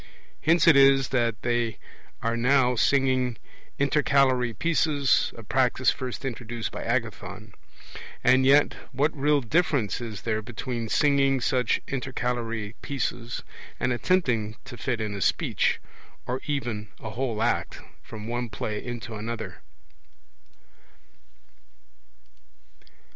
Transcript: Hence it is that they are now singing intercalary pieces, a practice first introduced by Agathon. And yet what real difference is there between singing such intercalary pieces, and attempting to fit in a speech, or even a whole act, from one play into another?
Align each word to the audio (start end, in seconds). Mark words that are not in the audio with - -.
Hence 0.41 0.65
it 0.65 0.75
is 0.75 1.09
that 1.09 1.43
they 1.43 1.77
are 2.23 2.35
now 2.35 2.73
singing 2.75 3.37
intercalary 3.77 4.51
pieces, 4.51 5.31
a 5.37 5.43
practice 5.43 5.91
first 5.91 6.25
introduced 6.25 6.71
by 6.71 6.83
Agathon. 6.83 7.53
And 8.23 8.43
yet 8.43 8.73
what 8.93 9.15
real 9.15 9.41
difference 9.41 10.01
is 10.01 10.23
there 10.23 10.41
between 10.41 10.89
singing 10.89 11.39
such 11.39 11.79
intercalary 11.87 12.73
pieces, 12.81 13.43
and 13.79 13.93
attempting 13.93 14.55
to 14.65 14.75
fit 14.75 14.99
in 15.01 15.13
a 15.13 15.21
speech, 15.21 15.79
or 16.25 16.41
even 16.47 16.87
a 16.99 17.11
whole 17.11 17.43
act, 17.43 17.79
from 18.01 18.25
one 18.27 18.49
play 18.49 18.83
into 18.83 19.13
another? 19.13 19.61